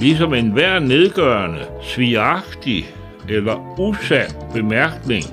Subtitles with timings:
[0.00, 2.86] Ligesom enhver nedgørende, svigagtig
[3.28, 5.24] eller usand bemærkning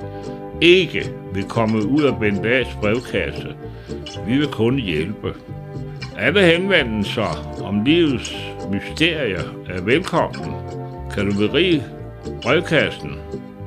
[0.62, 3.56] ikke vil komme ud af Bendags brevkasse.
[4.28, 5.34] Vi vil kun hjælpe.
[6.18, 8.36] Alle henvendelser om livets
[8.72, 10.54] mysterier er velkommen.
[11.14, 11.84] Kan du berige
[12.44, 13.12] brevkassen,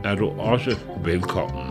[0.05, 1.67] er du også velkommen.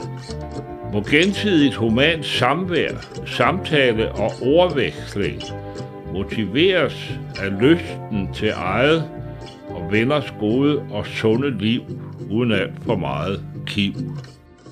[0.93, 2.91] Må gensidigt humant samvær,
[3.25, 5.41] samtale og ordveksling
[6.13, 9.09] motiveres af lysten til eget
[9.69, 11.81] og venners gode og sunde liv,
[12.29, 13.93] uden alt for meget kiv.